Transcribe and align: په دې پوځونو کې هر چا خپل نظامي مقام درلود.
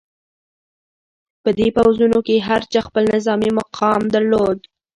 په 1.43 1.49
دې 1.57 1.67
پوځونو 1.77 2.17
کې 2.27 2.45
هر 2.47 2.61
چا 2.71 2.79
خپل 2.87 3.03
نظامي 3.15 3.51
مقام 3.59 4.01
درلود. 4.15 4.59